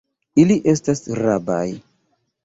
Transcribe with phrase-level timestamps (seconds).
[0.43, 1.61] Ili estas rabaj.